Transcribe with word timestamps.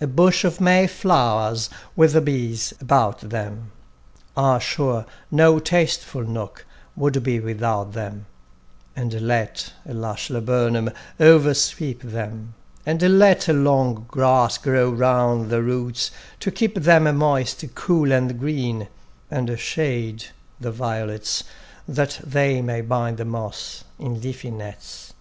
A 0.00 0.06
bush 0.06 0.44
of 0.44 0.60
May 0.60 0.86
flowers 0.86 1.68
with 1.96 2.12
the 2.12 2.20
bees 2.20 2.72
about 2.80 3.18
them; 3.18 3.72
Ah, 4.36 4.60
sure 4.60 5.04
no 5.28 5.58
tasteful 5.58 6.22
nook 6.22 6.64
would 6.94 7.20
be 7.24 7.40
without 7.40 7.90
them; 7.92 8.26
And 8.94 9.12
let 9.26 9.72
a 9.84 9.92
lush 9.92 10.30
laburnum 10.30 10.92
oversweep 11.18 12.00
them, 12.02 12.54
And 12.86 13.18
let 13.18 13.48
long 13.48 14.04
grass 14.06 14.56
grow 14.56 14.88
round 14.88 15.50
the 15.50 15.64
roots 15.64 16.12
to 16.38 16.52
keep 16.52 16.76
them 16.76 17.16
Moist, 17.18 17.64
cool 17.74 18.12
and 18.12 18.38
green; 18.38 18.86
and 19.32 19.58
shade 19.58 20.26
the 20.60 20.70
violets, 20.70 21.42
That 21.88 22.20
they 22.22 22.62
may 22.62 22.82
bind 22.82 23.16
the 23.16 23.24
moss 23.24 23.82
in 23.98 24.20
leafy 24.20 24.52
nets. 24.52 25.12